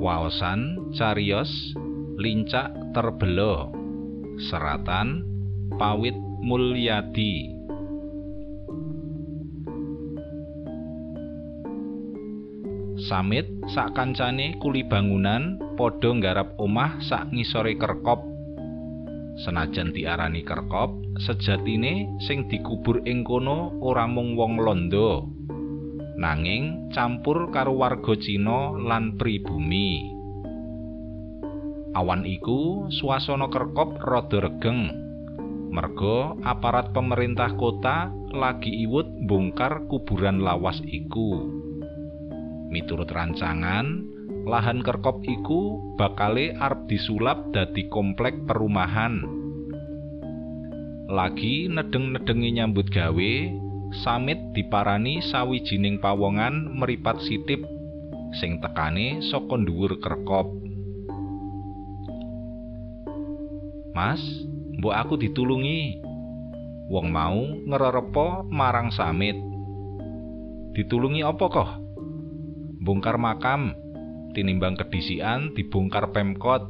[0.00, 1.76] Waosan cariyos
[2.16, 3.68] lincak terbelo
[4.48, 5.20] seratan
[5.76, 7.52] pawit mulyadi.
[13.12, 13.44] Samit
[13.76, 18.24] sak kancane kuli bangunan padha nggarap omah sak ngisore kerkop.
[19.44, 20.96] Senajan diarani kerkop
[21.28, 25.39] sejatine sing dikubur ing kono ora mung wong londo
[26.20, 30.12] nanging campur karo warga Cina lan pribumi.
[31.96, 34.92] Awan iku swasana kerkop rada regeng.
[35.72, 41.48] Merga aparat pemerintah kota lagi iwut bongkar kuburan lawas iku.
[42.68, 44.04] Miturut rancangan,
[44.44, 49.24] lahan kerkop iku bakale arep disulap dadi komplek perumahan.
[51.10, 53.34] Lagi nedeng-nedengi nyambut gawe,
[53.90, 57.58] Samit diparani sawijining pawongan meripat sitip
[58.38, 60.46] sing tekane saka dhuwur kerkop.
[63.90, 64.22] Mas,
[64.78, 65.98] mbok aku ditulungi.
[66.86, 69.34] Wong mau ngererepa marang Samit.
[70.78, 71.70] Ditulungi apa kok?
[72.82, 73.74] Bongkar makam,
[74.38, 76.62] tinimbang kedisian dibongkar Pemkot.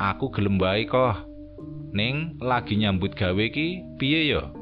[0.00, 1.28] Aku gelem wae kok.
[1.92, 4.59] Ning lagi nyambut gawe ki piye ya?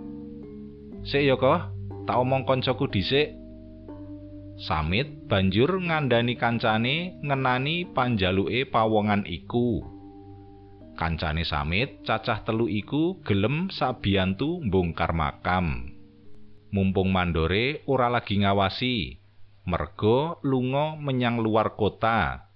[1.07, 1.71] Sik ya kok,
[2.09, 3.37] tak omong koncoku dhisik.
[4.59, 9.79] Samit banjur ngandani kancane ngenani panjaluke pawongan iku.
[10.99, 15.95] Kancane Samit cacah telu iku gelem sabiyantu mbongkar makam.
[16.75, 19.15] Mumpung mandore ora lagi ngawasi,
[19.71, 22.51] merga lunga menyang luar kota.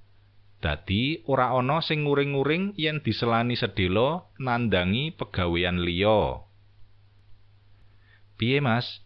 [0.59, 6.43] Dadi ora ana sing nguring-nguring yen diselani sedhela nandangi pegawean liya.
[8.43, 8.99] Piye, Mas?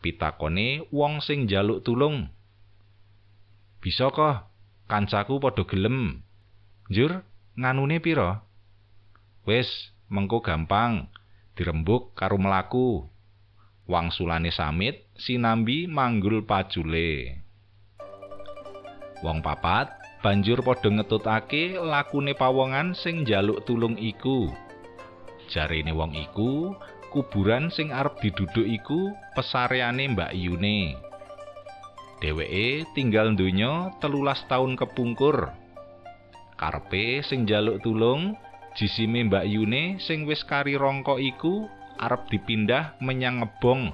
[0.00, 2.32] Pitakone wong sing njaluk tulung.
[3.84, 4.48] Bisa kok,
[4.88, 6.24] kancaku padha gelem.
[6.88, 7.20] Njur,
[7.60, 8.40] nganune pira?
[9.44, 9.68] Wis,
[10.08, 11.12] mengko gampang,
[11.60, 13.04] dirembuk karo mlaku.
[13.84, 17.36] Wangsulane samit sinambi manggul pacule.
[19.20, 19.92] Wong papat
[20.24, 24.48] banjur padha ngetutake lakune pawongan sing njaluk tulung iku.
[25.52, 26.72] Jarene wong iku,
[27.10, 30.96] kuburan sing arep diduduk iku pesareane Mbak Yune.
[32.22, 35.50] Dheweke tinggal donya telulas taun kepungkur.
[36.54, 38.38] Karpe sing njaluk tulung,
[38.78, 41.66] jisime Mbak Yune sing wis kari rongko iku
[41.98, 43.90] arep dipindah menyang ngebong.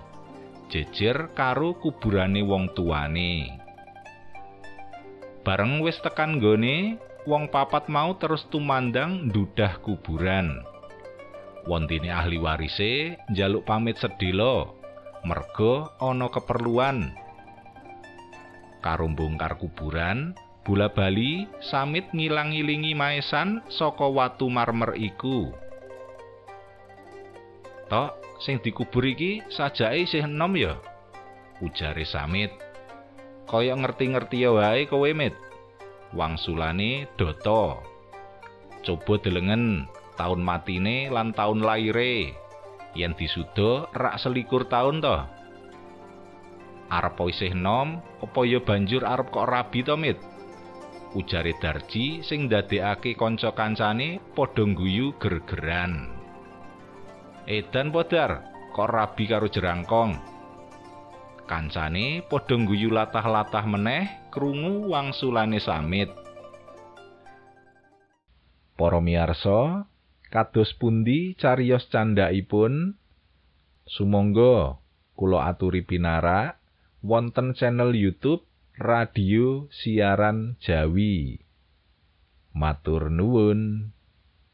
[0.68, 3.62] Jejer karo kuburane wong tuane.
[5.46, 10.66] Bareng wis tekan gone, wong papat mau terus tumandang ndudah kuburan.
[11.66, 14.70] Wontine ahli warise njaluk pamit sedhela.
[15.26, 17.10] Merga ana keperluan.
[18.78, 25.50] Karo bongkar kuburan bola bali samit ngilang-ilingi maesan saka watu marmer iku.
[27.90, 30.78] Tok sing dikubur iki sajake isih enom ya?
[31.58, 32.54] Ujare samit.
[33.50, 35.34] Kaya ngerti-ngerti wae kowe mit.
[36.14, 37.82] Wangsulane doto
[38.86, 42.32] coba delengen taun matine lan taun laire.
[42.96, 45.16] Yen disuda rak selikur taun to?
[46.88, 50.16] Arep isih nom apa ya banjur arep kok rabi to mit?
[51.16, 56.12] Ujare darji sing ndadekake kanca kancane padha guyu gergeran.
[57.46, 60.18] Edan podar kok rabi karo jerangkong?
[61.46, 66.10] Kancane padha guyu latah-latah meneh krungu wangsulane samit.
[68.76, 69.88] Para miyarsa,
[70.36, 73.00] kados pundi cariyos candhaipun?
[73.88, 74.76] Sumangga
[75.16, 76.60] kula aturi pinara
[77.00, 78.44] wonten channel YouTube
[78.76, 81.40] Radio Siaran Jawi.
[82.52, 83.95] Matur nuwun